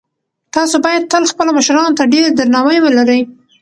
[0.53, 3.21] تاسو باید تل خپلو مشرانو ته ډېر درناوی ولرئ.